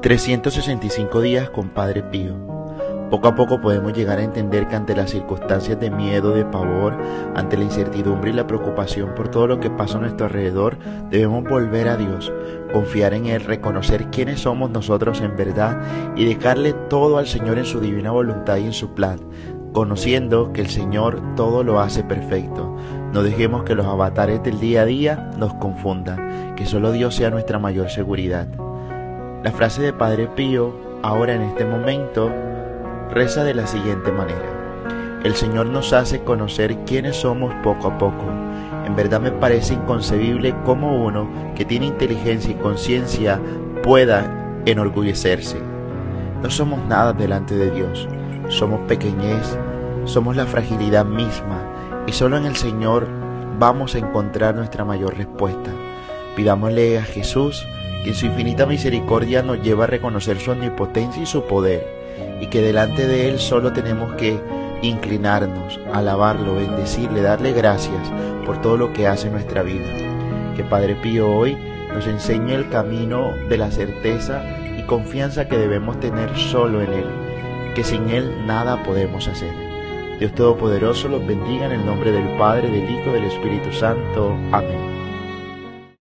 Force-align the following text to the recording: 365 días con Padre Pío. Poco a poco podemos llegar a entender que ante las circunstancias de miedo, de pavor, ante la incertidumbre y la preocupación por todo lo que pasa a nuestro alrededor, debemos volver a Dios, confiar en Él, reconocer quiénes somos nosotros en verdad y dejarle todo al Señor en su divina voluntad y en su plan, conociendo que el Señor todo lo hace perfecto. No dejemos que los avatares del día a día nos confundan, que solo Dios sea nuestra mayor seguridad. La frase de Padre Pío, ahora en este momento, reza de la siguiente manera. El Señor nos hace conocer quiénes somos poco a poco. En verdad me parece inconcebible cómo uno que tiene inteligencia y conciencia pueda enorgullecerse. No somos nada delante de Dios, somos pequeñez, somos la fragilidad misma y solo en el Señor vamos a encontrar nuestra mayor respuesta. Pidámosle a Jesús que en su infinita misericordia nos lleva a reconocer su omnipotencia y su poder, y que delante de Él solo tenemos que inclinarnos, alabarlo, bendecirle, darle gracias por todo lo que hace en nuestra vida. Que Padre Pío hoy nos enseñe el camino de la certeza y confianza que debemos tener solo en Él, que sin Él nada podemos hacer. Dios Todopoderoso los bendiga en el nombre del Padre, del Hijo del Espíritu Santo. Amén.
365 0.00 1.20
días 1.20 1.50
con 1.50 1.68
Padre 1.68 2.02
Pío. 2.02 2.34
Poco 3.10 3.28
a 3.28 3.34
poco 3.34 3.60
podemos 3.60 3.92
llegar 3.92 4.18
a 4.18 4.22
entender 4.22 4.66
que 4.66 4.76
ante 4.76 4.96
las 4.96 5.10
circunstancias 5.10 5.78
de 5.78 5.90
miedo, 5.90 6.32
de 6.32 6.46
pavor, 6.46 6.96
ante 7.34 7.58
la 7.58 7.64
incertidumbre 7.64 8.30
y 8.30 8.32
la 8.32 8.46
preocupación 8.46 9.14
por 9.14 9.28
todo 9.28 9.46
lo 9.46 9.60
que 9.60 9.68
pasa 9.68 9.98
a 9.98 10.00
nuestro 10.00 10.26
alrededor, 10.26 10.78
debemos 11.10 11.44
volver 11.44 11.88
a 11.88 11.98
Dios, 11.98 12.32
confiar 12.72 13.12
en 13.12 13.26
Él, 13.26 13.44
reconocer 13.44 14.06
quiénes 14.06 14.40
somos 14.40 14.70
nosotros 14.70 15.20
en 15.20 15.36
verdad 15.36 15.82
y 16.16 16.24
dejarle 16.24 16.72
todo 16.88 17.18
al 17.18 17.26
Señor 17.26 17.58
en 17.58 17.66
su 17.66 17.80
divina 17.80 18.10
voluntad 18.10 18.56
y 18.56 18.64
en 18.64 18.72
su 18.72 18.94
plan, 18.94 19.18
conociendo 19.74 20.54
que 20.54 20.62
el 20.62 20.70
Señor 20.70 21.20
todo 21.36 21.62
lo 21.62 21.78
hace 21.78 22.04
perfecto. 22.04 22.74
No 23.12 23.22
dejemos 23.22 23.64
que 23.64 23.74
los 23.74 23.86
avatares 23.86 24.42
del 24.42 24.60
día 24.60 24.82
a 24.82 24.86
día 24.86 25.30
nos 25.36 25.52
confundan, 25.54 26.54
que 26.54 26.64
solo 26.64 26.90
Dios 26.90 27.16
sea 27.16 27.28
nuestra 27.28 27.58
mayor 27.58 27.90
seguridad. 27.90 28.48
La 29.42 29.52
frase 29.52 29.80
de 29.80 29.94
Padre 29.94 30.26
Pío, 30.26 30.74
ahora 31.02 31.32
en 31.32 31.40
este 31.40 31.64
momento, 31.64 32.30
reza 33.10 33.42
de 33.42 33.54
la 33.54 33.66
siguiente 33.66 34.12
manera. 34.12 35.18
El 35.24 35.34
Señor 35.34 35.64
nos 35.64 35.94
hace 35.94 36.22
conocer 36.22 36.76
quiénes 36.84 37.16
somos 37.16 37.54
poco 37.62 37.88
a 37.88 37.96
poco. 37.96 38.26
En 38.84 38.94
verdad 38.94 39.18
me 39.18 39.32
parece 39.32 39.72
inconcebible 39.72 40.54
cómo 40.66 41.02
uno 41.02 41.26
que 41.54 41.64
tiene 41.64 41.86
inteligencia 41.86 42.50
y 42.50 42.56
conciencia 42.56 43.40
pueda 43.82 44.60
enorgullecerse. 44.66 45.56
No 46.42 46.50
somos 46.50 46.78
nada 46.86 47.14
delante 47.14 47.54
de 47.54 47.70
Dios, 47.70 48.06
somos 48.48 48.80
pequeñez, 48.88 49.56
somos 50.04 50.36
la 50.36 50.44
fragilidad 50.44 51.06
misma 51.06 51.62
y 52.06 52.12
solo 52.12 52.36
en 52.36 52.44
el 52.44 52.56
Señor 52.56 53.08
vamos 53.58 53.94
a 53.94 53.98
encontrar 54.00 54.54
nuestra 54.54 54.84
mayor 54.84 55.16
respuesta. 55.16 55.70
Pidámosle 56.36 56.98
a 56.98 57.02
Jesús 57.04 57.66
que 58.02 58.10
en 58.10 58.14
su 58.14 58.26
infinita 58.26 58.66
misericordia 58.66 59.42
nos 59.42 59.62
lleva 59.62 59.84
a 59.84 59.88
reconocer 59.88 60.38
su 60.38 60.50
omnipotencia 60.50 61.22
y 61.22 61.26
su 61.26 61.44
poder, 61.44 61.86
y 62.40 62.46
que 62.46 62.62
delante 62.62 63.06
de 63.06 63.28
Él 63.28 63.38
solo 63.38 63.72
tenemos 63.72 64.14
que 64.14 64.40
inclinarnos, 64.82 65.78
alabarlo, 65.92 66.54
bendecirle, 66.54 67.20
darle 67.20 67.52
gracias 67.52 68.10
por 68.46 68.60
todo 68.60 68.76
lo 68.76 68.92
que 68.92 69.06
hace 69.06 69.26
en 69.26 69.34
nuestra 69.34 69.62
vida. 69.62 69.88
Que 70.56 70.64
Padre 70.64 70.96
Pío 70.96 71.30
hoy 71.30 71.56
nos 71.92 72.06
enseñe 72.06 72.54
el 72.54 72.68
camino 72.68 73.32
de 73.48 73.58
la 73.58 73.70
certeza 73.70 74.42
y 74.78 74.82
confianza 74.82 75.48
que 75.48 75.58
debemos 75.58 76.00
tener 76.00 76.36
solo 76.36 76.80
en 76.82 76.92
Él, 76.92 77.06
que 77.74 77.84
sin 77.84 78.08
Él 78.10 78.46
nada 78.46 78.82
podemos 78.82 79.28
hacer. 79.28 79.52
Dios 80.18 80.34
Todopoderoso 80.34 81.08
los 81.08 81.26
bendiga 81.26 81.66
en 81.66 81.72
el 81.72 81.86
nombre 81.86 82.12
del 82.12 82.36
Padre, 82.36 82.70
del 82.70 82.90
Hijo 82.90 83.12
del 83.12 83.24
Espíritu 83.24 83.72
Santo. 83.72 84.36
Amén. 84.52 84.99